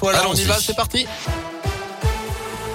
[0.00, 0.12] fois.
[0.26, 1.06] on y va, c'est parti.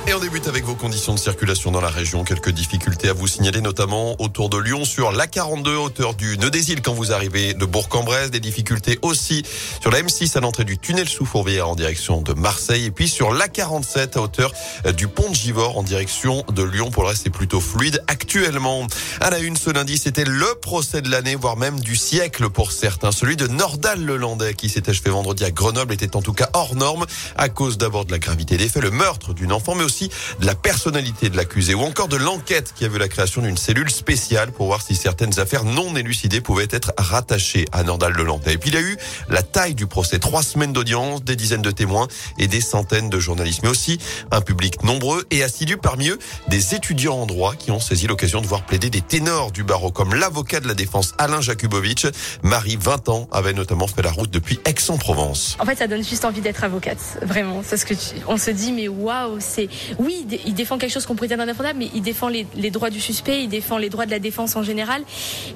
[0.08, 2.24] Et on débute avec vos conditions de circulation dans la région.
[2.24, 6.72] Quelques difficultés à vous signaler, notamment autour de Lyon sur l'A42, hauteur du Nœud des
[6.72, 8.30] Îles quand vous arrivez de Bourg-en-Bresse.
[8.30, 9.42] Des difficultés aussi
[9.82, 12.86] sur la M6 à l'entrée du tunnel sous Fourvière en direction de Marseille.
[12.86, 14.54] Et puis sur l'A47 à hauteur
[14.96, 16.92] du pont de Givors en direction de Lyon.
[16.92, 18.86] Pour le reste, c'est plutôt fluide actuellement.
[19.22, 22.72] À la une ce lundi, c'était le procès de l'année, voire même du siècle pour
[22.72, 23.12] certains.
[23.12, 26.76] Celui de Nordal Lelandais qui s'est achevé vendredi à Grenoble était en tout cas hors
[26.76, 29.95] norme à cause d'abord de la gravité des faits, le meurtre d'une enfant, mais aussi
[30.04, 33.58] de la personnalité de l'accusé ou encore de l'enquête qui a vu la création d'une
[33.58, 38.54] cellule spéciale pour voir si certaines affaires non élucidées pouvaient être rattachées à Nordal Lelandais.
[38.54, 38.98] Et puis il y a eu
[39.30, 43.20] la taille du procès, trois semaines d'audience, des dizaines de témoins et des centaines de
[43.20, 43.98] journalistes, mais aussi
[44.32, 48.42] un public nombreux et assidu parmi eux des étudiants en droit qui ont saisi l'occasion
[48.42, 52.08] de voir plaider des ténors du barreau comme l'avocat de la défense Alain Jakubowicz.
[52.44, 55.58] Marie, 20 ans, avait notamment fait la route depuis Aix-en-Provence.
[55.60, 57.62] En fait, ça donne juste envie d'être avocate, vraiment.
[57.64, 57.94] C'est ce que
[58.28, 59.70] on se dit, mais waouh, c'est
[60.00, 63.44] oui, il défend quelque chose qu'on dire indéfendable, mais il défend les, droits du suspect,
[63.44, 65.04] il défend les droits de la défense en général.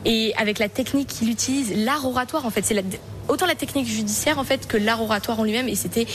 [0.06, 2.74] Et avec la technique qu'il utilise, l'art oratoire, en fait, c'est
[3.30, 5.70] autant la technique judiciaire en fait que l'art oratoire en lui-même.
[5.70, 6.08] Et c'était,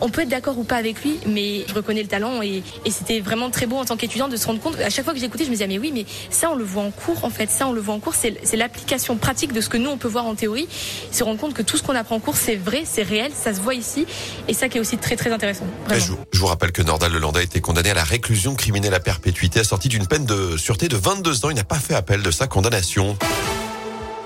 [0.00, 3.20] on peut être d'accord ou pas avec lui, mais je reconnais le talent et, c'était
[3.20, 4.78] vraiment très beau en tant qu'étudiant de se rendre compte.
[4.80, 6.82] À chaque fois que j'écoutais, je me disais mais oui, mais ça on le voit
[6.82, 7.50] en cours en fait.
[7.50, 8.14] Ça on le voit en cours.
[8.14, 10.68] C'est l'application pratique de ce que nous on peut voir en théorie.
[11.12, 13.54] Se rendre compte que tout ce qu'on apprend en cours c'est vrai, c'est réel, ça
[13.54, 14.06] se voit ici.
[14.48, 15.66] Et ça qui est aussi très très intéressant.
[15.88, 19.00] Je, je, vous rappelle que Nordal Lelandais a été condamné à la réclusion criminelle à
[19.00, 21.50] perpétuité, assorti d'une peine de sûreté de 22 ans.
[21.50, 23.16] Il n'a pas fait appel de sa condamnation.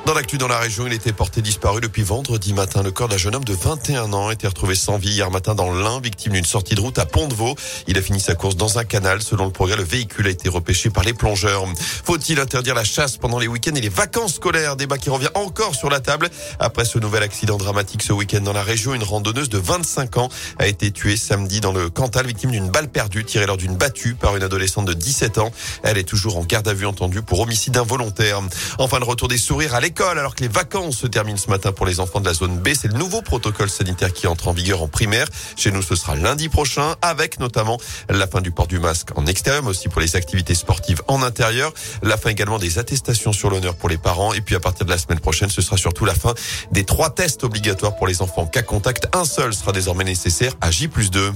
[0.06, 2.82] Dans l'actu dans la région, il était porté disparu depuis vendredi matin.
[2.82, 5.72] Le corps d'un jeune homme de 21 ans été retrouvé sans vie hier matin dans
[5.72, 7.54] l'Ain, victime d'une sortie de route à Pont-de-Vaux.
[7.86, 9.22] Il a fini sa course dans un canal.
[9.22, 11.64] Selon le progrès, le véhicule a été repêché par les plongeurs.
[12.04, 14.76] Faut-il interdire la chasse pendant les week-ends et les vacances scolaires?
[14.76, 16.28] Débat qui revient encore sur la table.
[16.58, 20.28] Après ce nouvel accident dramatique ce week-end dans la région, une randonneuse de 25 ans
[20.58, 24.14] a été tuée samedi dans le Cantal, victime d'une balle perdue tirée lors d'une battue
[24.14, 25.50] par une adolescente de 17 ans.
[25.82, 28.42] Elle est toujours en garde à vue entendue pour homicide involontaire.
[28.78, 31.86] Enfin, le retour des sourires à alors que les vacances se terminent ce matin pour
[31.86, 32.70] les enfants de la zone B.
[32.74, 35.26] C'est le nouveau protocole sanitaire qui entre en vigueur en primaire.
[35.56, 37.78] Chez nous, ce sera lundi prochain avec notamment
[38.08, 41.22] la fin du port du masque en extérieur, mais aussi pour les activités sportives en
[41.22, 41.72] intérieur.
[42.02, 44.32] La fin également des attestations sur l'honneur pour les parents.
[44.34, 46.34] Et puis à partir de la semaine prochaine, ce sera surtout la fin
[46.72, 49.08] des trois tests obligatoires pour les enfants cas contact.
[49.14, 51.32] Un seul sera désormais nécessaire à J plus 2.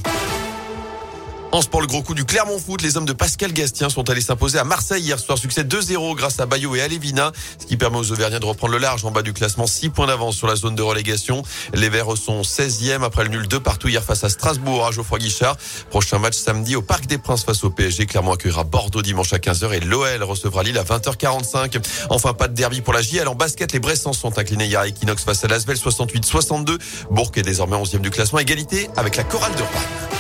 [1.51, 4.21] En sport, le gros coup du Clermont Foot, les hommes de Pascal Gastien sont allés
[4.21, 5.39] s'imposer à Marseille hier soir.
[5.39, 8.79] Succès 2-0 grâce à Bayo et Alévina, ce qui permet aux Auvergnats de reprendre le
[8.79, 9.67] large en bas du classement.
[9.67, 11.43] 6 points d'avance sur la zone de relégation.
[11.73, 15.21] Les Verts sont 16e après le nul 2 partout hier face à Strasbourg à Geoffroy
[15.21, 15.57] Guichard.
[15.89, 18.05] Prochain match samedi au Parc des Princes face au PSG.
[18.05, 21.81] Clermont accueillera Bordeaux dimanche à 15h et l'OL recevra Lille à 20h45.
[22.11, 23.27] Enfin, pas de derby pour la JL.
[23.27, 26.79] En basket, les Bressans sont inclinés hier à Equinox face à Lasvel 68-62.
[27.11, 28.39] Bourg est désormais 11e du classement.
[28.39, 30.18] Égalité avec la chorale de Rouen.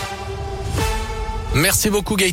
[1.54, 2.26] Merci beaucoup Gaëtan.